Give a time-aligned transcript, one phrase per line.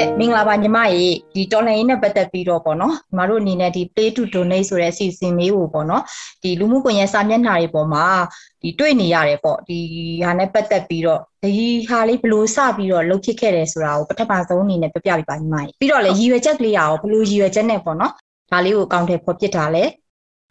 [0.00, 6.02] ကဲ့မင်္ဂလာပါညီမရေဒီတော်လှန်ရေးနဲ့ပတ်သက်ပြီးတော့ပေါ့နော်ညီမတို့အနေနဲ့ဒီ play to donate ဆိုတဲ့အစီအစဉ်လေးကိုပေါ့နော်
[6.42, 8.04] ဒီလူမှုကွန်ရက်စာမျက်နှာတွေပေါ်မှာ
[8.62, 9.78] ဒီတွေ့နေရတယ်ပေါ့ဒီ
[10.24, 11.52] ဟာနဲ့ပတ်သက်ပြီးတော့ဒီ
[11.90, 18.12] ဟာလေးဘလို့စပြီးတော့လှုပ်ဖြစ်ခဲ့တယ်ဆိုတာကိုပထမဆုံးအနေနဲ့ပြပြပြပါညီမရေပြီးတော့လေရည်ရွယ်ချက်ကလေးရောဘလို့ရည်ရွယ်ချက်နဲ့ပေါ့နော်
[18.50, 19.84] ဒါလေးကိုအကောင့်ထဲဖော်ပြထားလဲ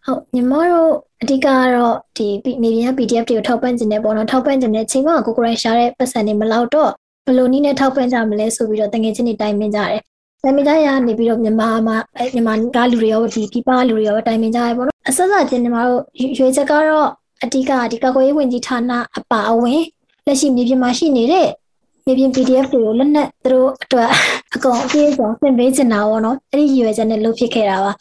[0.05, 0.91] ဟုတ်ညီမတို့
[1.21, 2.27] အဓိကကတော့ဒီ
[2.63, 6.91] နေပြန် PDF တွေကိုထောက်ပံ့ခြင်းနဲ့ပေါ့နော်ထောက်ပံ့ခြင်းနဲ့ချိန်မှာကိုကိုရိုင်းရှာတဲ့ပတ်စံတွေမလောက်တော့
[7.29, 10.01] ဘယ်လိုနည်းနဲ့ထောက်ပံ့ကြမလဲဆိုပြီးတော့တငယ်ချင်းတွေတိုင်ပင်ကြတယ်။
[10.43, 11.97] တိုင်ပင်ကြရနေပြီးတော့မြန်မာမှာ
[12.33, 16.01] မြန်မာကလူတွေရောဒီဒီပါလူတွေရောတိုင်ပင်ကြရပေါ့နော်။အဆက်ဆက်ချင်းညီမတို့
[16.37, 17.07] ရွေးချက်ကတော့
[17.43, 19.81] အဓိကဒီကာကွယ်ရေးဝန်ကြီးဌာနအပါအဝင်
[20.25, 21.47] လက်ရှိမြေပြင်မှာရှိနေတဲ့
[22.05, 24.09] မြေပြင် PDF တွေကိုလက်နက်သူတို့အတွက်
[24.55, 27.91] အကုန်အပြည့်အစုံသင်ပေးချင်တာပေါ့နော်။အဲ့ဒီရွေးချက်နဲ့လုပ်ဖြစ်ခဲ့တာပါ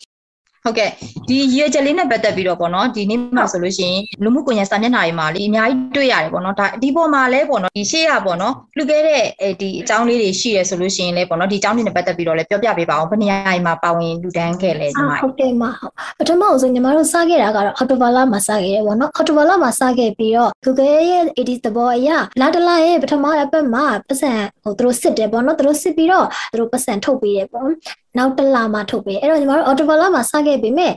[0.65, 0.91] ဟုတ်ကဲ့
[1.29, 13.37] ဒီရွေချက်လေးနဲ့ပတ်သက်ပြီးတော့ပေါ့နော်ဒီနေ့မှာဆိုလို့ရှိရင်လူမှုကွန်ရက်စာမျက်နှာတွေမှာလေအများကြီးတွေ့ရတယ်ပေါ့နော်ဒါဒီပေါ်မှာလဲပေါ့နော်ဒီရှေ့ရပေါ့နော်လူခဲ့တဲ့အဲဒီအကြောင်းလေးတွေရှိရဆိုလို့ရှိရင်လဲပေါ့နော်ဒီအကြောင်းတွေနဲ့ပတ်သက်ပြီးတော့လဲပြောပြပေးပါအောင်ဘယ်နေရာ
[13.67, 22.09] မှာပါဝင်လူတန်းခဲ့လဲညီမဟုတ်ကဲ့မဟုတ်ပထမဆုံးညီမတို့စခဲ့တာကတော့အော်တိုဘာလမှာစခဲ့တယ်ပေါ့နော်အော်တိုဘာလမှာစခဲ့ပြီးတော့ Google ရဲ့ AD သဘောအရ
[22.41, 27.69] လာတလာရဲ့ပထမအပတ်မှာပတ်စံဟိုသူတို့စစ်တယ်ပေါ့နော်သူတို့စစ်ပြီးတော့သူတို့ပတ်စံထုတ်ပေးတယ်ပေါ့
[28.19, 30.93] နောက်တစ်လမှထုတ်ပေးအဲ့တော့ညီမတို့အော်တိုဘာလမှာစခဲ့ပြီမဲ့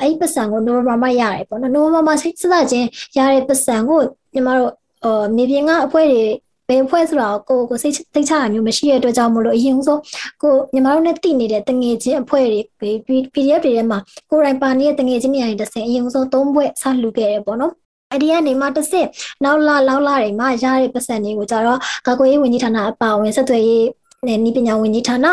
[0.00, 4.00] အဲ့ဒီပတ်စံကိုနိုဝင်ဘာမှာရတယ်ပေါ့နော်နိုဝင်ဘာမှာစိတ်စစချင်းရတဲ့ပတ်စံကို
[4.34, 4.70] ညီမတို့
[5.04, 6.24] အော်မြေပြင်ကအဖွဲတွေ
[6.68, 10.00] ဘယ်ဖွဲ့ဆိုတာကိုကိုစိတ်သိချတာမျိုးမရှိတဲ့အတွက်ကြောင့်မလို့အရင်ဆုံး
[10.42, 12.46] ကိုညီမတို့နဲ့တည်နေတဲ့တငယ်ချင်းအဖွဲ့
[12.80, 12.90] တွေ
[13.34, 13.98] PDF တွေထဲမှာ
[14.30, 17.72] ကိုရိုင်းပါနေတဲ့တငယ်ချင်းတွေအရင်တစ်ဆင့်အရင်ဆုံးသုံးဘွဲ့ဆလှူခဲ့ရပေါ့နော်
[18.10, 19.08] အဲ့ဒီကနေမှတစ်ဆင့်
[19.44, 23.84] နောက်လာလောက်လာတွေမှာရတဲ့ပတ်စံတွေကိုကြတော့ကာကွယ်ရေးဝန်ကြီးဌာနအပါအဝင်ဆက်သွယ်ရေး
[24.28, 25.26] နဲ့ဤပညာဝန်ကြီးဌာန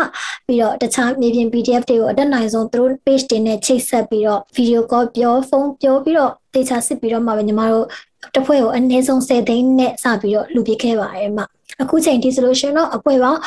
[0.47, 7.86] ပြီးတော့တခြားမြေပြင် PDF တွေကိုအတက်နိုင်ဆုံးသူတို့ page တွေနဲ့ချိတ်ဆက်ပြီးတော့ video call ပြောဖုန်းပြောပြီးတော့တေချာစစ်ပြီးတော့မှပဲညီမတို့
[8.36, 11.44] တစ်ဖွဲ့ကိုအနည်းဆုံး10သိန်းနဲ့စပြီးတော့လူပြခဲ့ပါတယ်မှ
[11.81, 13.39] အခုချိန်ဒီဆိုလို့ရှိရင်တော့အဖွဲ့ပေါင်း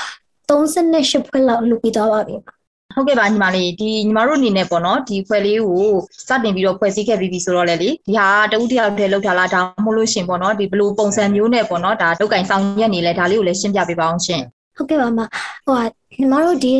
[0.48, 2.36] 38ဖွဲ့လောက်လူပြီးသွားပါပြီ
[2.94, 5.86] ဟုတ်ကဲ့ပါညီမလေးဒီညီမတို့အနေနဲ့ပေါ့နော်ဒီဖွဲ့လေးကို
[6.28, 14.42] စတင်ပြီးတော့ဖွဲ့စည်းခဲ့ပြီးပြီဆိုတော့လေလေဒီဟာတဦးတယောက်တည်းလောက်ထားလားဒါမှမဟုတ်လို့ရှင်ပေါ့နော်ဒီဘလို့ပုံစံမျိုးနဲ့ပေါ့နော်ဒါလောက်ကင်ဆောင်ရက်နေလဲဒါလေးကိုလည်းရှင်းပြပေးပါအောင်ရှင်
[14.76, 15.20] ဟုတ်ကဲ့ပါမ
[15.66, 15.80] ဟို
[16.18, 16.74] ညီမတို့ဒီ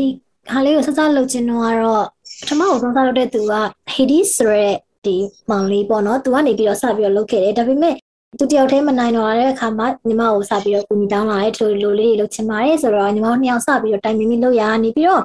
[0.51, 2.05] ဟာလေးကိုစစလုပ်ခြင်းတော့ကတော့
[2.41, 3.55] ပထမဆုံးစလုပ်တဲ့သူက
[3.95, 4.75] Hades ဆိုတဲ့
[5.05, 5.17] ဒီ
[5.51, 7.95] မောင်လေးပေါ့နော်သူကနေပြီးတော့စပြီးတော့လုပ်ခဲ့တယ်ဒါပေမဲ့
[8.39, 15.23] သူတယောက်တည်းမနိုင်တော့တဲ့အခါမှာညီမကိုစပြီးတော့ကူညီတောင်းလာတဲ့သူလိုလေးတွေလုပ်ချင်ပါတယ်ဆိုတော့ညီမတို့နှစ်ယောက်စပြီးတော့တိုင်ပင်ပြီးလုပ်ရနေပြီးတော့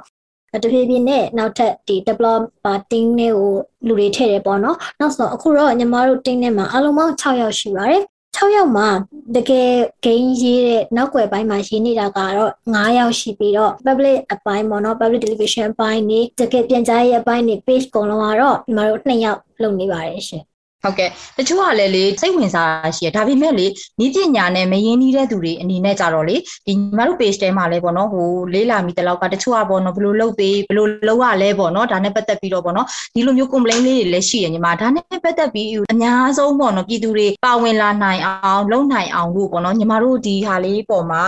[0.63, 3.51] တဖြည်းဖြည်းနဲ့နောက်ထပ်ဒီ developer team တွေကို
[3.87, 8.03] လူတွေထည့်တယ်ပေါ့နော်နောက်ဆိုအခုတော့ညီမတို့ team နဲ့မှာအလုံးပေါင်း6ယောက်ရှိပါတယ်
[8.39, 8.87] 6ယောက်မှာ
[9.35, 9.71] တကယ်
[10.05, 20.43] ဂိမ်းရေးတဲ့နောက်ွယ်ပိုင်းမှာရေးနေတာကတော့9ယောက်ရှိပြီးတော့ public အပိုင်းပေါ့နော် public television အပိုင်းနေတကယ်ပြန်ကြားရေးအပိုင်းနေ page ကုန်လုံးကတော့ဒီမှာတို့2ယောက်လုပ်နေပါတယ်ရှင်
[20.83, 23.65] ဟုတ်ကဲ့တချို့ကလည်းလေစိတ်ဝင်စားရှိရဒါပေမဲ့လေ
[24.03, 26.35] ဤပညာနဲ့မရင်းနှီးတဲ့သူတွေအနေနဲ့ကြတော့လေ
[26.67, 41.21] ဒီညီမတို့ page ထဲမှာလဲပေါ့နော်ဟိုလေးလာမိတလောက်ကတချို့ကပေါ့နော်ဘယ်လိုလုပ်ပေးဘယ်လိုလုပ်ရလဲပေါ့နော်ဒါနဲ့ပတ်သက်ပြီးတော့ပေါ့နော်ဒီလိုမျိုး complaint လေးတွေလည်းရှိရညီမဒါနဲ့ပတ်သက်ပြီးအများဆုံးပေါ့နော်ပြည်သူတွေပါဝင်လာနိုင်အောင်လုပ်နိုင်အောင်လို့ပေါ့နော်ညီမတို့ဒီဟာလေးပေါ်မှာ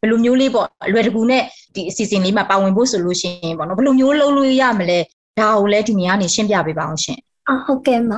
[0.00, 1.42] ဘယ်လိုမျိုးလေးပေါ့အလွယ်တကူနဲ့
[1.74, 4.98] ဒီအစီအစဉ်လေးမှာပါဝင်ဖို့ဆိုလို့ရှိရင်ပေါ့နော်ဘယ်လိုမျိုးလုပ်လို့ရမလဲ
[5.40, 7.18] ဒါကိုလည်းဒီနေရာနေရှင်းပြပေးပါအောင်ရှင်
[7.50, 8.10] အဟုတ်ကဲ့မ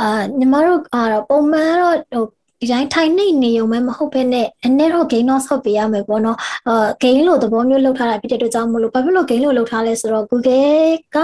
[0.00, 0.08] အာ
[0.38, 2.24] ညီမတို့ကတော့ပုံမှန်တော့ဟို
[2.60, 11.18] ဒီတိုင်းထိုင်နေနေုံပဲမဟုတ်ဘဲနဲ့အနည်းတော့ gain တော့ဆော့ပေးရမယ်ပေါ့နော်အာ gain လို့သဘောမျိုးလောက်ထားတာဖြစ်တဲ့အတွက်ကြောင့်မလို့ဘာဖြစ်လို့ gain လို့လောက်ထားလဲဆိုတော့ Google က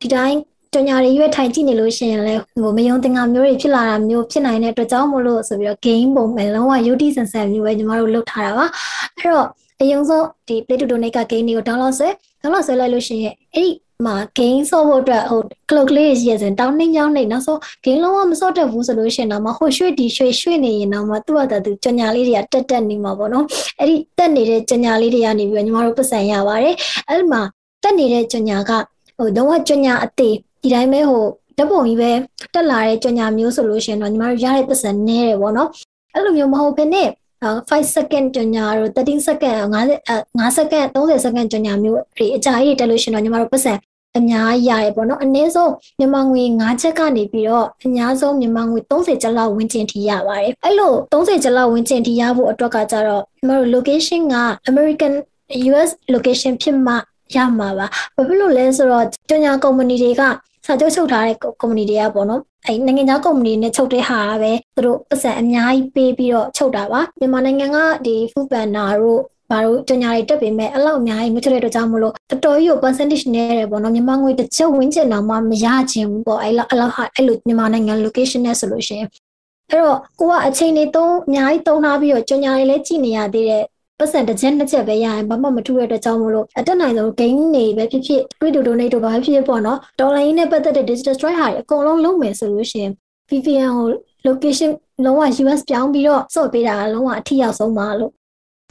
[0.00, 0.38] ဒီတိုင်း
[0.74, 8.66] တညာတွေရွေးထိုင်ကြည့်နေလို့ရှိရင်လည်းဟိုမယုံတင်ငါမျိုးတွေဖြစ်လာတာမျိုးဖြစ်နိုင်တဲ့အတွက်ကြောင့်မလို့ဆိုပြီးတော့ gain ပုံမဲ့လုံးဝ UT ဆန်ဆန်မျိုးပဲညီမတို့လောက်ထားတာပါ
[9.16, 9.48] အဲ့တော့
[9.80, 12.08] အရင်ဆုံးဒီ Play to Donate က gain တွေကို download ဆွဲ
[12.42, 13.70] download ဆွဲလိုက်လို့ရှိရင်အဲ့ဒီ
[14.06, 23.44] မှာ gain ဆော့ဖို့အတွက်ဟို clock လေးရည်စင်တောင်းနှင်းကြောင်းနေနောက်ဆုံး gain လုံးဝမဆော့တတ်ဘူးဆိုလို့ရှိရင်တော့မဟိုရွှေ့ဒီရွှေ့ရွှေ့နေရင်တော့မသူ့အတသူကြညာလေးတွေကတက်တက်နေမှာပေါ့နော်
[23.80, 26.74] အဲ့ဒီတက်နေတဲ့ကြညာလေးတွေကနေပြီးတော့ညီမတို့ပတ်စံရပါတယ်
[27.08, 27.42] အဲ့ဒီမှာ
[27.82, 28.72] တက်နေတဲ့ကြညာက
[29.18, 31.24] ဟိုတော့ကြညာအသေးဒီတိုင်းပဲဟို
[31.58, 32.10] ဓပုံကြီးပဲ
[32.54, 35.68] တက်လာတဲ့ကြညာမျိုးဆိုလို့ရှိရင်တော့ညီမတို့ရတဲ့ပတ်စံနည်းတယ်ပေါ့နော်
[36.14, 37.08] အဲ့လိုမျိုးမဟုတ်ဘဲနဲ့
[37.44, 39.98] 5 second ကြညာတို့13 second 50
[40.38, 43.72] 5 second 30 second ကြညာမျိုးဒီအကြာကြီးတက်လို့ရှိရင်တော့ညီမတို့ပတ်စံ
[44.18, 54.36] အများကြီးရတယ်ပေါ့နော်အနည်းဆုံးမြန်မာငွေ9ချက်ကနေပြီးတော့အများဆုံးမြန်မာငွေ30ကျပ်လောက်ဝန်းကျင်ထိရပါတယ်အဲ့လို30ကျပ်လောက်ဝန်းကျင်ထိရဖို့အတွက်ကကြတော့ကျွန်တော်တို့ location က
[54.70, 55.12] American
[55.70, 56.94] US location ဖြစ်မှ
[57.34, 60.22] ရမှာပါဘာဖြစ်လို့လဲဆိုတော့ကြညာကုမ္ပဏီတွေက
[60.66, 79.08] စာချုပ်ချုပ်ထားတဲ့ကုမ္ပဏီတွေကပေါ့နော်အဲနိုင်ငံခြားကုမ္ပဏီနဲ့ချုပ်တဲ့ဟာပဲသူတို့ပတ်စံအများကြီးပေးပြီးတော့ချုပ်တာပါမြန်မာနိုင်ငံကဒီ food banner တို့ ဘာလို့ကြညာတွေတက်ပေမဲ့အလောက်အများကြီးမချတဲ့အတွက်ကြောင့်မလို့တော်တော်ကြီးကို percentage နည်းတယ်ပေါ့နော်မြန်မာငွေတစ်ချက်ဝန်းကျင်တော့မှမရခြင်းဘူးပေါ့အဲ့လောက်အလောက်ဟာအဲ့လိုမြန်မာနိုင်ငံ location နဲ့ဆိုလို့ရှိရင်
[79.70, 83.64] အဲ့တော့ကိုကအချိန်တွေသုံးအများကြီးသုံးထားပြီးတော့ကြညာတွေလည်းကြည့်နေရသေးတယ်
[83.98, 92.92] ပတ်စံတစ်ချက်နှစ်ချက်ပဲရရင်ဘာမှမထူတဲ့အတွက်ကြောင့်မလို့အတက်နိုင်ဆုံး gain တွေပဲဖြစ်ဖြစ် crypto donate တို့ဘာဖြစ်ဖြစ်ပေါ့နော်ဒေါ်လာရင်းနဲ့ပတ်သက်တဲ့ digital strike ဟာအကုန်လုံးလုပ်မယ်ဆိုလို့ရှိရင်
[93.30, 93.88] VPN ကို
[94.28, 94.70] location
[95.04, 98.12] လုံးဝ US ပြောင်းပြီးတော့စော့ပေးတာလုံးဝအထီရောက်ဆုံးပါလို့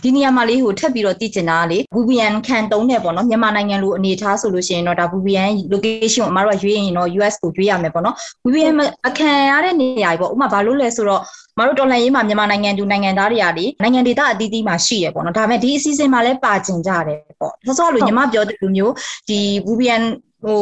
[0.03, 8.75] ဒီနေရာမှာလေးဟိုထပ်ပြီးတော့တည်ကျင်တာလေ VPN ခံတုံးတယ်ပေါ့နော်မြန်မာနိုင်ငံလိုအနေထားဆိုလို့ရှိရင်တော့ဒါ VPN location ကိုအမတို့ကရွေးရင်တော့ US ကိုရွေးရမယ်ပေါ့နော် VPN
[9.07, 11.21] အခံရတဲ့နေရာကြီးပေါ့ဥပမာဘာလို့လဲဆိုတော့
[11.59, 18.93] မတို့တော်လှန်ရေးမှာမြန်မာနိုင်ငံသူနိုင်ငံသားတွေကလေနိုင်ငံဒေသအသီးသီးမှာရှိရပေါ့နော်ဒါပေမဲ့ဒီအစီအစဉ်မှာလည်းပါကျင်ကြတယ်ပေါ့ဆောစောလိုညီမပြောတဲ့လူမျိုး
[19.29, 20.03] ဒီ VPN
[20.43, 20.61] ဟို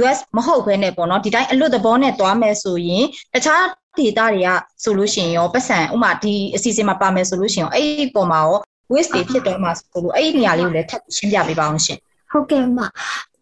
[0.00, 3.04] US မဟုတ်ဘဲနဲ့ပေါ့နော်ဒီတိုင်းအလွတ်သဘောနဲ့သွားမယ်ဆိုရင်
[3.34, 3.62] တခြား
[3.98, 4.50] ဒေတာတွေက
[4.82, 8.58] ဆိုလို့ရှိရင်ရောပတ်စံဥမာဒီအစီအစဉ်မှာပါမယ်ဆိုလို့ရှိရင်အဲ့ဒီပုံမှာရော
[8.92, 11.98] waste တွေဖြစ်တော့မှာဆိုလို့အဲ့ဒီနေရာလေးကိုလည်းထပ်ရှင်းပြပေးပါအောင်ရှင်
[12.30, 12.78] ဟုတ်ကဲ့မ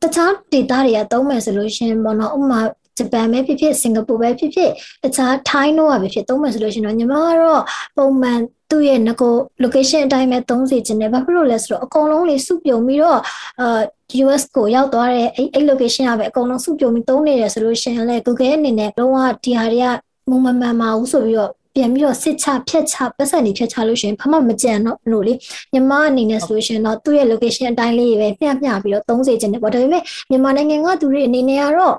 [0.02, 2.60] တခြားဒေတာတွေကသုံးမယ်ဆိုလို့ရှိရင်ပေါ့နော်ဥမာ
[2.98, 4.70] ဂျပန်ပဲဖြစ်ဖြစ်စင်ကာပူပဲဖြစ်ဖြစ်
[5.02, 7.62] တခြားထိုင်းတော့ပဲဖြစ်သုံးမယ်ဆိုလို့ရှိရင်တော့ညီမကတော့
[7.96, 8.38] ပုံမှန်
[8.70, 13.20] သူ့ရဲ့ငကို location အတိုင်းပဲသုံးစီခြင်းနဲ့ဘာဖြစ်လို့လဲဆိုတော့အကုန်လုံးလေးစုပြုံပြီးတော့
[13.60, 13.80] အာ
[14.24, 25.32] US ကိုရောက်သွားတဲ့အဲ့အဲ့ location ကပဲအကုန်လုံးစုပြုံပြီးသုံးနေတယ်ဆိုလို့ရှိရင်လည်း Google အနေနဲ့လုံးဝဒီဟာတွေက မုံမမှန်ပါဘူးဆိုပြီးတော့ပြန်ပြီးတော့စစ်ချဖြတ်ချပတ်စံနေဖြတ်ချလို့ရှိရင်ဘာမှမကြံတော့လို့လေ
[25.72, 31.96] မြန်မာအနေနဲ့ဆိုလို့ရှိရင်တော့သူ့ရဲ့ location အတိုင်းလေးပဲမျှမျှပြီးတော့သုံးစေခြင်းတယ်ပေါ့ဒါပေမဲ့မြန်မာနိုင်ငံကသူတွေအနေနဲ့ကတော့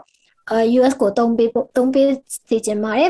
[0.49, 2.07] အာ US ကိုတုံးပေးဖို့တုံးပေး
[2.47, 3.09] စီခြင်းပါတယ်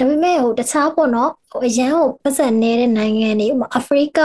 [0.00, 4.20] ဒါပေမဲ့ဟိုတခြားပေါ့နော်ဟိုအရန်ကိုပတ်စံနေတဲ့နိုင်ငံတွေဥပမာအာဖရိက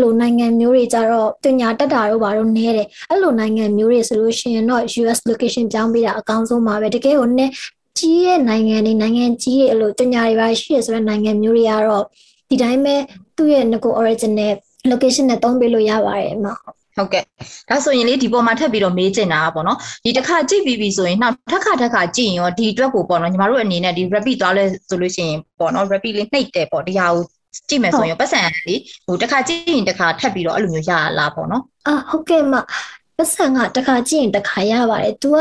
[0.00, 7.50] လိုနိုင်ငံမျိုးတွေကြတော့တင်ညာတက်တာတို့ဘာလို့နေတယ်အဲ့လိုနိုင်ငံမျိုးတွေဆိုလို့ရှိရင်တော့ US location ပြောင်းပေးတာအကောင်းဆုံးပါပဲတကယ်ဟိုနဲ့
[7.98, 12.04] ကြီးရဲ့နိုင်ငံတွေနိုင်ငံကြီးရဲ့အဲ့လိုတင်ညာတွေပါရှိရဆိုတဲ့နိုင်ငံမျိုးတွေကတော့
[12.50, 12.94] ဒီတိုင်းပဲ
[13.36, 14.52] သူ့ရဲ့ငကို original
[14.90, 16.46] location နဲ့တုံးပေးလို့ရပါတယ်အမ
[16.98, 17.22] ဟုတ်ကဲ့
[17.68, 27.22] ဒါဆိုရင်လေဒီပေါ်မှာထပ်ပြီးတော့မေးချင်တာပေါ့နော်ဒီတစ်ခါကြည့်ပြီးပြီဆိုရင်နောက်တစ်ခါတစ်ခါကြည့်ရင်ရောဒီအတွက်ကိုပေါ့နော်ညီမတို့အနေနဲ့ဒီ rapid သွားလဲဆိုလို့ရှိရင်ပေါ့နော် rapid လေးနှိပ်တယ်ပေါ့ဒီဟာကို
[27.68, 28.74] ကြည့်မယ်ဆိုရင်ပတ်စံလေ
[29.06, 32.54] ဟိုတစ်ခါကြည့်ရင်တစ်ခါထပ်ပြီးတော့အဲ့လိုမျိုးရလားပေါ့နော်အာဟုတ်ကဲ့မ
[33.18, 35.36] ပတ်စံကတစ်ခါကြည့်ရင်တစ်ခါရပါတယ်။ तू က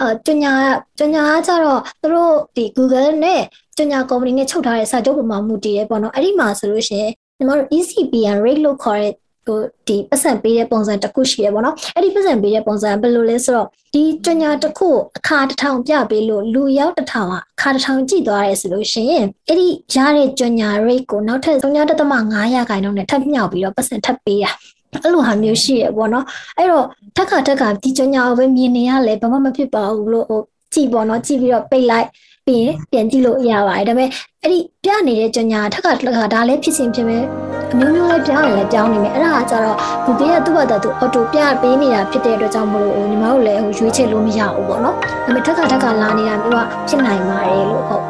[0.00, 0.52] အာကျညာ
[0.98, 3.42] ကျညာကကြတော့သူတို့ဒီ Google နဲ့
[3.78, 9.12] ကျညာ company နဲ့ချုပ်ထားတဲ့စာချုပ်ပုံမှာမူတည်ရဲပေါ့နော်။အဲ့ဒီမှာဆိုလို့ရှိရင်ညီမတို့ ECPN rate လို့ခေါ်တဲ့
[9.46, 9.58] ဟို
[9.88, 14.88] ဒီပတ်စံပေးတဲ့ပုံစံတစ်ခုရှိရပေါ့နော်အဲ့ဒီပတ်စံပေးတဲ့ပုံစံဘယ်လိုလဲဆိုတော့ဒီကြညာတစ်ခု
[15.18, 24.50] အခါတစ်ထောင်ပြပေးလို့လူရောက်တစ်ထောင်ကအခါတစ်ထောင်ကြည့်သွားရဲဆိုလို့ရှိရင်အဲ့ဒီရတဲ့ကြညာ rate ကိုနောက်ထပ်3.5ရာခိုင်နှုန်းနဲ့ထပ်မြောက်ပြီးတော့ပတ်စံထပ်ပေးတာ
[25.00, 26.24] အဲ့လိုဟာမျိုးရှိရပေါ့နော်
[26.58, 26.86] အဲ့တော့
[27.16, 30.40] ထက်ခါထက်ခါဒီကြညာကိုပဲမြင်နေရလဲဘာမှမဖြစ်ပါဘူးလို့ဟို
[30.74, 32.06] ကြည့်ပေါ့နော်ကြည့်ပြီးတော့ပိတ်လိုက်
[32.46, 34.08] ပြီးရင်ပြန်ကြည့်လို့ရပါတယ်ဒါပေမဲ့
[34.42, 37.24] အဲ့ဒီပြနေတဲ့ကြညာထက်ကတခါဒါလည်းဖြစ်စဉ်ဖြစ်မယ်
[37.72, 48.04] အမျိုးမျိုးလည်းပြောင်းရင်လည်းပြောင်းနေမယ်အဲ့ဒါကကြတော့ဒီတည်းကသူ့ဘာသာသူအော်တိုပြပေးနေတာဖြစ်တဲ့အတွက်ကြောင့်မလို့ညီမတို့လည်းဟိုရွေးချယ်လို့မရဘူးပေါ့နော်ဒါပေမဲ့ထက်ကထက်ကလာနေတာမျိုးကဖြစ်နိုင်ပါတယ်လို့ဟုတ်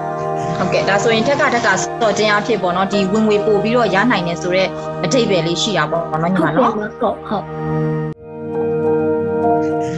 [0.62, 1.69] ဟုတ်ကဲ့ဒါဆိုရင်ထက်ကထက်က
[2.00, 4.69] စော့ခြင်းအဖြစ်ပေါ့နော်ဒီဝင်ငွေပို့ပြီးတော့ရနိုင်တယ်ဆိုတော့
[5.05, 7.92] အထိပ္ပယ်လေးရှိတာပေါ့နော်ညီမနော်ဟုတ်ဟုတ်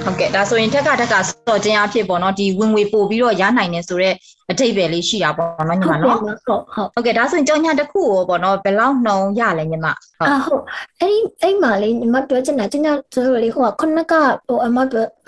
[0.07, 1.15] ဟုတ်ကဲ့ဒါဆိုရင်ထက်ကထက်က
[1.49, 4.17] စော့ခြင်းအဖြစ်ပေါ့နော်ဒီဝင်ငွေပို့ပြီးတော့ရနိုင်တယ်ဆိုတော့
[4.51, 6.63] အထိပ္ပယ်လေးရှိတာပေါ့နော်ညီမနော်ဟုတ်ဟုတ်
[6.95, 10.63] ဟုတ်ကဲ့ဒါဆိုရင်ကြောင်ညာတစ်ခုရောပေါ့နော်ဘယ်လောက်နှုံရလဲညီမဟုတ်အာဟုတ်
[11.01, 14.13] အဲ့ဒီအဲ့မှာလေညီမပြောချင်တာကြောင်ညာဆိုလို့လေဟိုကခုနက
[14.49, 14.79] ဟိုအမ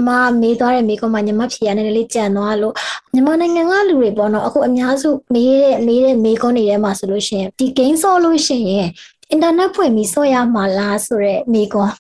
[0.00, 0.08] အမ
[0.40, 2.74] မေးသွားတဲ့မိကုံးမှာညီမဖြေရနေလေးကြံသွားလို့
[3.12, 8.88] မြန်မာနိုင်ငံကလူတွေပေါ့နော်အခုအများစုမေးတဲ့မေးတဲ့မေးကုန်းတွေထဲမှာဆိုလို့ရှိရင်ဒီ game ဆော့လို့ရှိရင်
[9.30, 11.92] အင်တာနက်ဖွင့်ပြီးဆော့ရမှာလားဆိုတော့မိကွန်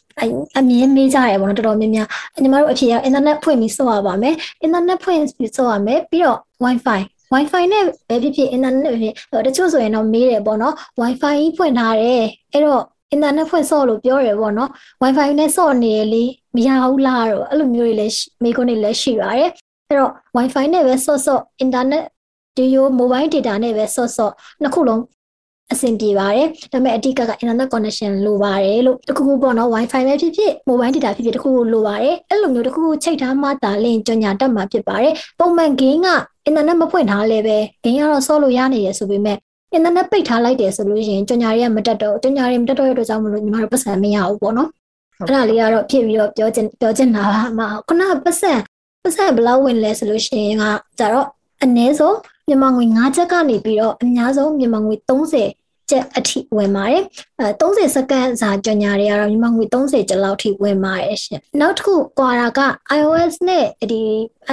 [0.58, 2.08] အမြင်မေးကြရပေါ့နော်တော်တော်များများ
[2.42, 7.00] ညီမတို့အဖြေကအင်တာနက်ဖွင့်ပြီးဆော့ရပါမယ်အင်တာနက်ဖွင့်ပြီးဆော့ရမယ်ပြီးတော့ wifi
[7.32, 14.70] wifi နဲ့ပဲဖြစ်ဖြစ်အင်တာနက်ဖြစ်တချို့ဆိုရင်တော့မေးတယ်ပေါ့နော် wifi ကြီးဖွင့်ထားတယ်အဲ့တော့အင်တာနက်ဖွင့်ဆော့လို့ပြောတယ်ပေါ့နော်
[15.02, 16.24] wifi နဲ့ဆော့နေရလေ
[16.56, 19.50] မရဘူးလားတော့အဲ့လိုမျိုးတွေလည်းမိခွန်းတွေလည်းရှိပါတယ်
[19.88, 22.04] အဲ့တော့ wifi နဲ့ပဲဆော့ဆော့အင်တာနက်
[22.56, 25.00] ဒီယို mobile data နဲ့ပဲဆော့ဆော့နှစ်ခုလုံး
[25.72, 36.08] အဆင်ပြေပါတယ်ဒါပေမဲ့အဓိကက internet connection လိုပါတယ်လို့တခုခုပေါ့နော် wifi ပဲဖြစ်ဖြစ် mobile data ဖြစ်ဖြစ်တခုခုလိုပါတယ်အဲ့လိုမျိုးတခုခုချိန်ထားမှသာလင်းကြော်ညာတက်မှာဖြစ်ပါတယ်ပုံမှန် game က
[36.48, 39.38] internet မဖွင့်ထားလဲပဲ game ကတော့ဆော့လို့ရနေရဆိုပေမဲ့
[39.76, 44.68] internet ပိတ်ထားလိုက်တယ်ဆိုလို့ရှိရင်ကြော်ညာတွေကမတက်တော့ကြော်ညာတွေမတက်တော့ရတဲ့ကြောင့်မလို့ညီမတို့ပတ်စံမရဘူးပေါ့နော်
[45.20, 48.52] အဲ့ဒါလေးကတော့ဖြစ်ပြီးတော့ပြောချင်ပြောချင်တာပါအမခုနကပတ်စံ
[49.02, 50.64] ပတ်စံဘယ်လောက်ဝင်လဲဆိုလို့ရှိရင်က
[50.98, 51.26] ကြတော့
[51.62, 52.16] အနည်းဆုံး
[52.48, 57.02] မြန်မာငွေ9ချက်ကနေပြီးတော့အများဆုံးမြန်မာငွေ30ကျက်အထိဝင်ပါတယ်
[57.40, 62.60] အဲ30စက္ကန့်စာကြော်ညာတွေကတော့မြန်မာငွေ30ကျပ်လောက်ထိဝင်ပါတယ်ရှင်နောက်တစ်ခုကွာတာက
[62.98, 64.02] iOS နဲ့ဒီ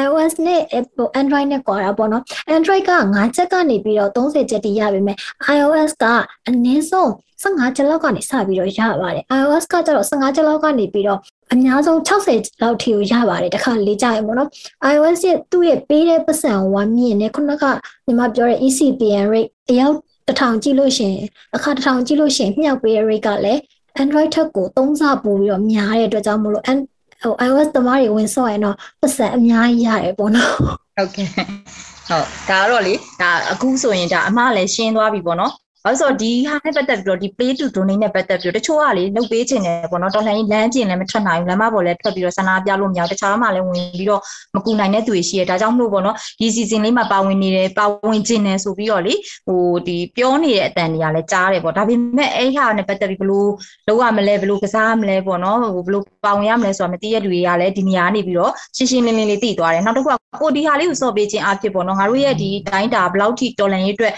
[0.03, 2.23] iOS နဲ့ Apple Android နဲ့ကွာတာပေါ့နော်
[2.55, 5.17] Android က9ချက်ကနေပြီးတော့30ချက်တိရပါမယ်
[5.55, 6.05] iOS က
[6.47, 7.09] အနည်းဆုံး
[7.43, 11.19] 15ချက်လောက်ကနေစပြီးတော့ရပါတယ် iOS ကကျတော့15ချက်လောက်ကနေပြီးတော့
[11.53, 14.50] အများဆုံး60လောက်ထိကိုရပါတယ်တခါလေးကြရပေါ့နော်
[14.91, 17.63] iOS ရဲ့သူ့ရဲ့ပေးတဲ့ပတ်စံဝမ်းမြင့်နဲ့ခုနက
[18.05, 19.95] ညီမပြောတဲ့ ECPN rate အယောက်
[20.27, 21.15] တထောင်ကြည့်လို့ရှင်
[21.55, 23.60] အခါတထောင်ကြည့်လို့ရှင်မြှောက်ပေးတဲ့ rate ကလည်း
[24.01, 30.51] Android ထက်ကိုသုံးဆပို့ပြီးတော့များတဲ့အတွက်ကြောင့်မလို့ဟို iOS သမားတွေဝင်ဆော့ရင်တော့ပတ်စံအများကြီးရတယ်ပေါ့နော်
[30.95, 31.48] ဟုတ်ကဲ့ဟုတ်
[32.10, 32.19] ဒါ
[32.50, 35.53] ကတော့လေဒါအခုဆိုရင်ဒါအမလည်းရှင်းသွားပြီပေါ့နော်
[35.86, 44.22] ဘာလို့ဆိုတော့ဒီဟာနဲ့ပတ်သက်ပြီးတော့ဒီ play to donate နဲ့ပတ်သက်ပြီးတော့တချို့ကလေလုပ်ပေးခြင်းတယ်ပေါ့နော်တော်လှန်ရေးလမ်းကျင်လည်းမထွက်နိုင်ဘူးလမ်းမပေါ်လည်းထွက်ပြီးတော့ဆန္ဒပြလို့မရဘူးတခြားမှလည်းဝင်ပြီးတော့
[44.56, 49.13] မကူနိုင်တဲ့သူတွေရှိတယ်ဒါကြောင့်မလို့ပေါ့နော်ဒီ season လေးမှာပါဝင်နေတယ်ပါဝင်ခြင်းတယ်ဆိုပြီးတော့လေ
[49.48, 53.50] ဟိုဒီပြောနေတဲ့အတန်တွေကလည်းကြားတယ်ပေါ့ဒါပေမဲ့အဲ့ဟာနဲ့ပတ်သက်ပြီးဘလို့
[53.88, 64.13] လုပ်ရမလဲဘလို့ကစားမလဲပေါ့နော်ဟိုဘလို့ပါဝင်ရမလဲဆိုတာမသိရတဲ့လူတွေကလည်းဒီနေရာနေပြီးတော့ရှင်းရှင်းလင်းလင်းလေးသိသွားတယ်နောက်တစ်ခုကကိုဒီဟာလေးကိုစော့ပေးခြင်းအဖြစ်ပေါ့နော်ငါတို့ရဲ့ဒီတိုင်းတာဘယ်လောက်ထိတော်လန်ရေးအတွက်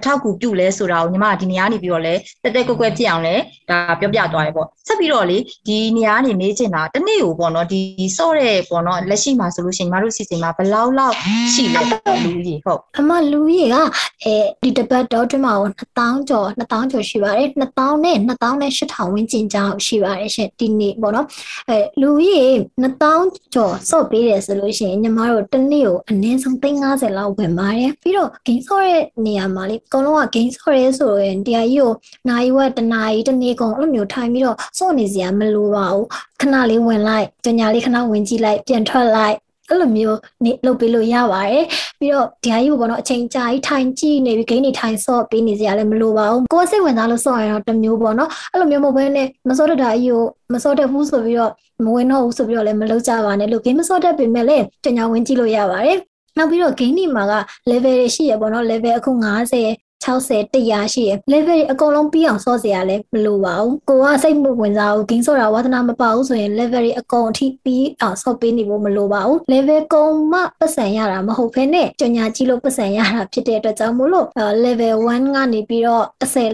[0.00, 3.34] အထောက်အကူပြုလဲဆိုတာကိုညီမဒီနေရာနေပြီးတော့လဲတက်တက်ကွက်ကွက်ဖြစ်အောင်လဲ
[3.70, 5.38] ဒါပြောပြသွားတယ်ပေါ့ဆက်ပြီးတော့လေ
[5.68, 7.80] ဒီနေရာနေနေချင်တာတနေ့ကိုပေါ့နော်ဒီ
[8.16, 11.14] စော့တဲ့ပေါ့နော်လက်ရှိမှာဆိုလို့ရှိရင်ညီမတို့စီစဉ်မှာဘယ်လောက်လောက်
[11.54, 11.82] ရှိလဲ
[12.24, 13.76] လူကြီးဟုတ်အမလူကြီးက
[14.24, 21.26] အဲဒီတပတ်တော့တွင်မှာ2000ကျော်2000ကျော်ရှိပါတယ်2000နဲ့2000နဲ့8000ဝန်းကျင်ကြောင်းရှိပါတယ်ရှင်ဒီနေ့ပေါ့နော်
[21.68, 22.50] အဲလူကြီး
[22.82, 31.92] 2000ကျော်စော့ပေးတယ်ဆိုလို့ရှိရင်ညီမတို့တနေ့ကိုအနည်းဆုံး350လောက်ဝင်ပါတယ်ပြီးတော့ဂိမ်းစော့တဲ့နေရာမှာလေအကုန်လုံးက game ဆော့ရဲဆိုရင်တရားကြီးကို
[32.28, 36.06] နိုင်ဝက်တနာရီတနေ့ကုန်အဲ့လိုမျိုးထိုင်ပြီးတော့စော့နေစရာမလိုပါဘူး
[36.40, 39.36] ခဏလေးဝင်လိုက်ကြညာလေးခဏဝင်ကြည့်လိုက်ပြန်ထွက်လိုက်
[39.68, 41.64] အဲ့လိုမျိုးနေလုပ်ပေးလို့ရပါတယ်
[42.00, 51.52] ပြီးတော့ဒီဟာကြီးကိုပေါ့နော်အချိန်ကြာကြီးထိုင်ကြည့်နေပြီးဂိမ်းနေထိုင်ဆော့ပေးနေစရာလည်းမလိုပါဘူးကိုယ်စိတ်ဝင်စားလို့ဆော့ရတော့တမျိုးပေါ့နော်အဲ့လိုမျိုးမဟုတ်ဘဲနဲ့မဆော့တတ်တာကြီးကိုမဆော့တတ်ဘူးဆိုပြီးတော့
[51.84, 55.98] မဝင်တော့ဘူးဆိုပြီးတော့လည်းမလုပ်ကြပါနဲ့လို့ဂိမ်းမဆော့တတ်ပေမဲ့လည်းကြညာဝင်ကြည့်လို့ရပါတယ်
[56.36, 57.34] နောက်ပြီးတော့ game တွေမှာက
[57.70, 74.26] level တွေရှိရပေါ့နော် level အခု90 60 100ရှိရ level တွေအကုန်လုံးပြီးအောင်စော့စရာလည်းမလိုပါဘူးကိုကစိတ်မဝင်စားဘူး game ဆော့တာဝါသနာမပါဘူးဆိုရင် level တွေအကုန်အထိပြီးအောင်စော့ပေးနေဖို့မလိုပါဘူး level ကုန်မှပတ်စံရတာမဟုတ်ဘဲနဲ့ကြညာကြီးလို့ပတ်စံရတာဖြစ်တဲ့အတွက်ကြောင့်မို့လို့
[74.64, 76.52] level 1ကနေပြီးတော့10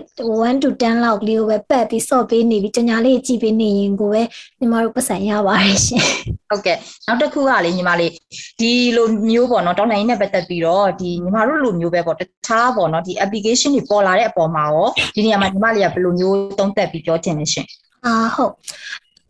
[0.51, 4.23] 1 to 10လောက်လေးကိုပဲပတ်ပြီးစော့ပေးနေပြီးကြညာလေးကြည့်ပေးနေရင်ကိုပဲ
[4.59, 6.05] ညီမတို့ပတ်စံရပါတယ်ရှင်
[6.51, 6.77] ဟုတ်ကဲ့
[7.07, 8.13] နောက်တစ်ခုကလေညီမလေး
[8.61, 17.67] ဒီလိုမျိုးပေါ့နော်တောင်းနိုင်နဲ့ပတ်သက်ပြီးတော့ဒီညီမတို့လိုမျိုးပဲပေါ့တခြားပေါ့နော်ဒီ application တွေပေါ်လာတဲ့အပေါ်မှာရောဒီနေရာမှာညီမလေးကဘယ်လိုမျိုးသုံးသပ်ပြီးပြောချင်လဲရှင်
[18.07, 18.53] အာဟုတ်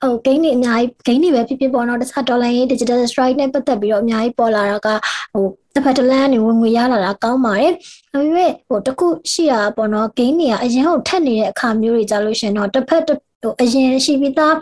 [0.02, 4.88] ဟို gain တွေအများကြီး gain တွေပဲဖြစ်ဖြစ်ပေါ့နော်တခြား dollar ရေး digital strike နဲ့ပတ်သက်ပြီးတော့အများကြီးပေါ်လာတာက
[5.34, 7.72] ဟိုတစ်ဖက်တစ်လမ်းနေဝင်ငွေရလာတာကောင်းပါတယ်။
[8.12, 13.02] ဒါပေမဲ့ဟိုတခုရှိတာပေါ့နော် gain တွေကအရင်ကထက်နေတဲ့အခါမျိုးတွေကြလို့ရှင်တော့တစ်ဖက်
[13.46, 14.54] ဟိုအရင်ရှိပြီးသား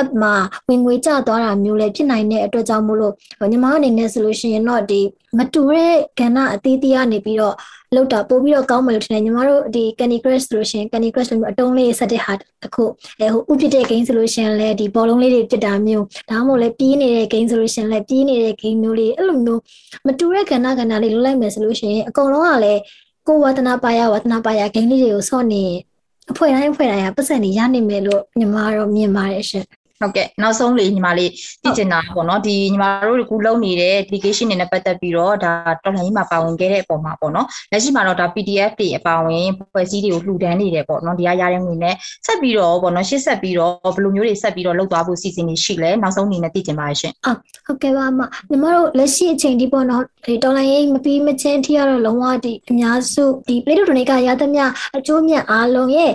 [0.00, 0.34] app မှာ
[0.68, 3.14] ဝင်ငွေကျသွားတာမျိုးလည်းဖြစ်နိုင်တဲ့အတွက်ကြောင့်မို့လို့
[3.50, 5.00] ညီမအနေနဲ့ဆိုလို့ရှိရင်တော့ဒီ
[5.38, 7.54] မတူတဲ့ကဏ္ဍအသေးသေးကနေပြီးတော့
[7.94, 12.32] လောက်တာပို့ပြီးတော့ကောင်းမယ်လို့ထင်တယ်ညီမတို့ဒီ Candy Crush ဆိုလို့ရှိရင် Candy Crush လိုမျိုးအတုံးလေးဆက်တဲ့ဟာ
[12.62, 12.84] တခု
[13.20, 19.60] အဲဟိုဥပစ်တဲ့ game ဆိုလို့ရှိရင်လည်းဒီဘောလုံးလေးတွေပြစ်တာမျိုးဒါမှမဟုတ်လည်းပြေးနေတဲ့ game ဆိုလို့ရှိရင်လည်းပြေးနေတဲ့ game မျိုးလေးအဲ့လိုမျိုး
[20.06, 22.80] မတူတဲ့ကဏ္ဍကဏ္ဍလေးလုပ်လိုက်မယ်ဆိုလို့ရှိရင်အကုန်လုံးကလည်း
[23.26, 25.64] ကိုဝါသနာပါရဝါသနာပါရ game လေးတွေကိုဆော့နေ
[26.30, 29.64] အဖွဲ့တိုင်းအဖွဲ့တိုင်းကပတ်စံနေရနိုင်မယ်လို့ညီမတော့မြင်ပါတယ်ရှင်
[30.00, 31.30] ဟုတ်ကဲ့နောက်ဆုံးလေးညီမလေး
[31.62, 35.52] သိချင်တာပေါ့နော်ဒီညီမတို့ကလုံနေတဲ့ application တွေနဲ့ပတ်သက်ပြီးတော့ဒါ
[35.84, 41.94] တော်လှန်ရေးမှာပါဝင်ခဲ့တဲ့အပေါ်မှာပေါ့နော်လက်ရှိမှာတော့ဒါ PDF တွေအပါဝင်ဖွဲ့စည်းတွေကိုလှူဒန်းနေတယ်ပေါ့နော်ဒီကရတဲ့ငွေနဲ့
[42.26, 47.32] ဆက်ပြီးတော့ပေါ့နော်ရှေ့ဆက်ပြီးတော့ဘယ်လိုမျိုးတွေဆက်ပြီးတော့လုပ်သွားဖို့စီစဉ်နေရှိလဲနောက်ဆုံးအနေနဲ့သိချင်ပါရှင်အာ
[47.66, 54.64] ဟုတ်ကဲ့ပါအမညီမတို့လက်ရှိအချိန်ဒီပေါ့နော်ဒီတော်လှန်ရေးမပြီးမချင်းအထိကတော့လုံးဝဒီအများစုဒီ Play to Donate ကရသမျှ
[54.96, 56.12] အကျိုးမြတ်အားလုံးရဲ့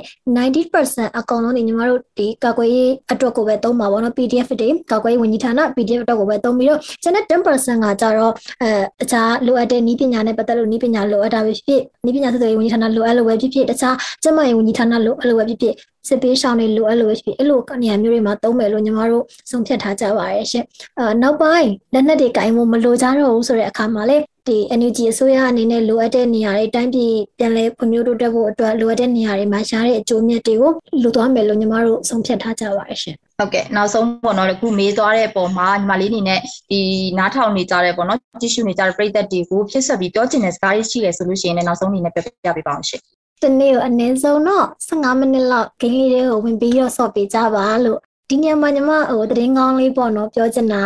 [0.58, 8.70] 90%အကောင်လုံးဒီညီမတို့ဒီကာကွယ်ရေးအတွက်ကိုပဲသုံးပါပေါ့နော် PDF တွေကောက်ကွယ်ဝင်ကြီးဌာန PDF တော့ကိုပဲသုံးပြီးတော့ကျန်တဲ့10%ကကြတော့အဲ
[9.04, 15.76] အခြားလိုအပ်တဲ့နည်းပညာနဲ့ပတ်သက်လို့နည်းပညာလိုအပ်တာပဲဖြစ်နည်းပညာဆက်သွယ်ရေးဝန်ကြီးဌာနလိုအပ်လို့ပဲဖြစ်ဖြစ်တခြားကျန်းမာရေးဝန်ကြီးဌာနလိုအပ်လို့ပဲဖြစ်ဖြစ်
[16.08, 20.64] စစ်ပေးရှောင်းတွေလိုအပ်လို့ပဲဖြစ်ဖြစ်အဲ့လိုနေရာမျိုးတွေမှာသုံးမယ်လို့ညီမတို့ဆုံးဖြတ်ထားကြပါရဲ့ရှင်
[21.00, 24.18] အဲနောက်ပိုင်းလက်နက်တွေကင်ဖို့မလိုကြတော့ဘူးဆိုတဲ့အခါမှာလေ
[24.48, 36.40] ဒီ NUG အစိုးရအနေနဲ့လိုအပ်တဲ့နေရာတွေတိုင်းပြည်ပြန်လည်ဖွံ့ဖြိုးတိုးတက်ဖို့အတွက်လိုအပ်တဲ့နေရာတွေမှာရှားတဲ့အကျိုးမြတ်တွေကိုလူသွားမယ်လို့ညီမတို့ဆုံးဖြတ်ထားကြပါရဲ့ရှင် ဟုတ်ကဲ့နောက်ဆုံးပေါ့နော်အခုမေးသွားတဲ့အပေါ်မှာညီမလေးအနေနဲ့
[36.72, 36.82] ဒီ
[37.18, 43.02] နားထောင်နေကြတဲ့ပေါ့နော်ကြည့်ရှုနေကြတဲ့ပရိသတ်တွေကိုဖြစ်ဆက်ပြီးပြောချင်တဲ့စကားလေးရှိတယ်ဆိုလို့ရှိရင်လည်းနောက်ဆုံးအနေနဲ့ပြောပြပေးပါအောင်ရှင်
[43.44, 48.00] တနေ့ကိုအနည်းဆုံးတော့15မိနစ်လောက်ဂိမ်းလေးတွေကိုဝင်ပြီးတော့ဆော့ပေးကြပါလို့
[48.30, 50.84] ဒီညမှာညီမဟိုတရင်ကောင်းလေးပေါ့နော်ပြောချင်တာ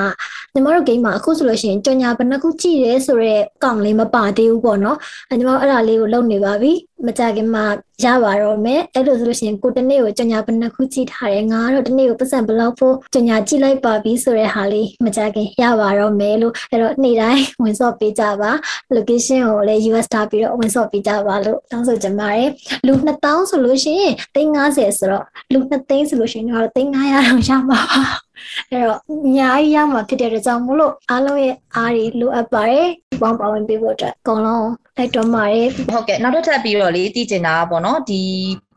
[0.53, 4.97] ညီမတို့ဂိမ်းမှာအခုဆိုလို့ရှိရင်ကြော်ညာဘယ်နှခုကြည့်ရဲဆိုတော့ကောင်လေးမပါသေးဘူးပေါ့နော်
[5.29, 6.71] အဲညီမအဲ့ဒါလေးကိုလုပ်နေပါပြီ
[7.05, 7.65] မကြခင်မှာ
[8.03, 18.51] ရပါတော့မယ်အဲ့လိုဆိုလို့ရှိရင်ကိုတနေ့ကိုကြော်ညာဘယ်နှခုကြည့်ထားတယ်ငါကတော့တနေ့ကိုပတ်စံဘယ်လောက်ဖို့ကြော်ညာကြည့်လိုက်ပါပြီဆိုတဲ့ဟာလေးမကြခင်ရပါတော့မယ်လို့အဲ့တော့နေ့တိုင်းဝင်ဆော့ပေးကြပါ
[18.95, 22.49] location ကိုလည်း US ထားပြီးတော့ဝင်ဆော့ပေးကြပါလို့တောင်းဆိုချင်ပါတယ်
[22.87, 28.28] လူ2000ဆိုလို့ရှိရင်350ဆိုတော့လူ2သိန်းဆိုလို့ရှိရင်တော့350တော့ရမှာပါ
[28.71, 32.87] အဲ့တော့အများကြီးရမှာဖြစ်တဲ့အတွက်ကြောင့်မို့လို့အားလုံးရဲ့အားတွေလိုအပ်ပါတယ်
[33.21, 34.67] ပေါင်းပါဝင်ပေးဖို့အတွက်အကုန်လုံး
[34.97, 38.21] တိုက်တွန်းပါတယ်ဟုတ်ကဲ့နောက်တစ်ထပ်ပြီးတော့လေတည်ကျင်တာပေါ့နော်ဒီ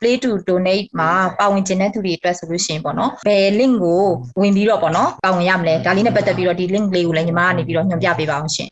[0.01, 4.05] play to donate မှာပါဝင်ခြင်းတဲ့သူတွေအတွက်ဆိုလို့ရှိရင်ပေါ့နော်ဘယ် link ကို
[4.41, 8.71] ဝင်ပြီးတော့ပေါ့နော်ပါဝင်ရမလဲဒါလေးနဲ့ပတ်သက်ပြီးတော့ဒီ link လေးကိုလည်းညီမကနေပြီးတော့ညွှန်ပြပေးပါအောင်ရှင်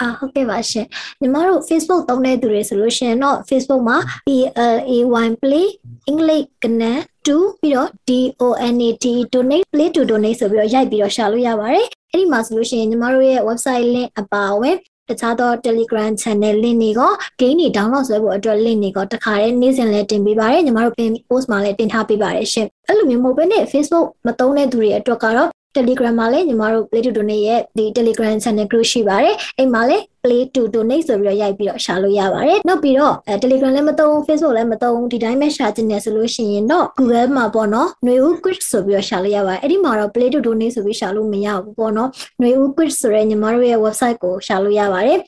[0.00, 0.86] အာဟုတ်ကဲ့ပါရှင်
[1.20, 5.66] ညီမတို့ Facebook သုံးတဲ့သူတွေဆိုလို့ရှိရင်တော့ Facebook မှာ PLAY play
[6.10, 6.92] English ကနေ
[7.26, 14.76] 2ပြီးတော့ DONAT donate play to donate ဆိုပြီးတော့ရိုက်ပြီးတော့ရှာလို့ရပါတယ်အဲ့ဒီမှာဆိုလို့ရှိရင်ညီမတို့ရဲ့ website link အပါအဝင်
[15.08, 17.00] တခြားသော Telegram channel link တွေက
[17.40, 27.11] game တွေ download ဆွဲဖို့အတွက် link တွေကတခါတည်းနေ့စဉ်လည်းတင်ပေးပါတယ်ညီမတို့ pin post မှာလည်းတင်ထားပေးပါတယ်ရှင်အဲ့လိုမျိုးမဟုတ်ဘဲနဲ့ Facebook မသုံးတဲ့သူတွေအတွက်ကတော့ Telegram မှာလည်းညီမတို့ Play to
[27.17, 37.29] Donate ရဲ့ဒီ Telegram channel group ရှိပါတယ်အဲ့မှာလည်း Play to Donate ဆိုပြီးတော့ရိုက်ပြီးတော့ရှာလို့ရပါတယ်နောက်ပြီးတော့အဲ Telegram လည်းမသုံး Facebook လည်းမသုံးဒီတိုင်းပဲရှာချင်တယ်ဆိုလို့ရှိရင်တော့ Google
[37.37, 42.09] မှာပေါ့နော်ຫນွေဦး quiz ဆိုပြီးတော့ရှာလို့ရပါတယ်အဲ့ဒီမှာတော့ Play to Donate ဆိုပြီးရှာလို့မရဘူးပေါ့နော်
[42.39, 45.19] ຫນွေဦး quiz ဆိုတဲ့ညီမတို့ရဲ့ website ကိုရှာလို့ရပါတယ်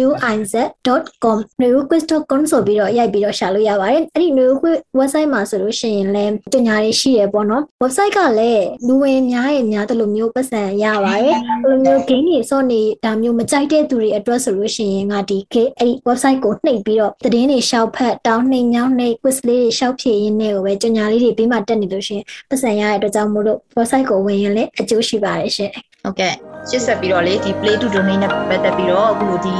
[0.00, 19.38] nwayooqiz.com newquiz.com ဆိုပြီးတော့ရိုက်ပြီးတော့ရှာလို့ရပါတယ်အဲ့ဒီ newquiz website မှာဆိုလို့ရှိရင်လည်းပညာရေးရှိရပေါ့နော် website ကလည်းလူဝင်များရဲ့များတယ်လို့မျိုးပတ်စံရပါတယ်ဘယ်လိုမျိုး game တွေစော့နေတာမျိုးမကြိုက်တဲ့သူတွေအတွက်ဆိုလို့ရှိရင်ငါဒီ game အဲ့ဒီ website ကိုနှိပ်ပြီးတော့သတင်းတွေရှောက်ဖက်တောင်းနှိမ်ညောင်းနှိပ် quiz
[19.48, 25.72] လေးတွေရှောက်ဖြည့်ရင်းနဲ့ကိုပဲပညာလေးတွေပြီးမှတက်နေလို့ရှိရင်ပတ်စံရတဲ့အတွက်ကြောင့်မို့လို့ website ကိုဝင်ရင်လည်းအကျိုးရှိပါတယ်ရှင်
[26.04, 26.34] ဟုတ်ကဲ့
[26.68, 29.56] ရှစ်ဆက်ပြီးတော့လေဒီ play to donate နဲ့ပတ်သက်ပြီးတော့အခုလိုဒီ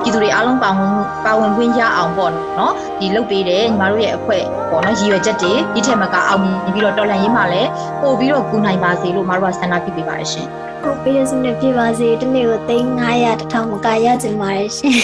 [0.00, 0.90] ပြည်သူတွေအားလုံးပါဝင်
[1.24, 7.70] ပါဝင်ခွင့်ရအောင်ပေါ့နော်ဒီလုပ်ပေးတဲ့ညီမတို့ရဲ့အဖွဲ့ပေါ့နော်ရည်ရွယ်ချက်တွေဒီထက်မကအောင်မြင်ပြီးတော့တော်လှန်ရေးမှာလည်း
[8.02, 10.46] ပို့ပြီးတော့ကူနိုင်ပါစေလို့မတို့ကဆန္ဒပြုပေးပါတယ်ရှင်
[10.82, 14.98] ဟုတ်ပေးရစနေပြပါစေဒီနေ့ကို3900 1000မကရကြပါရဲ့ရှင်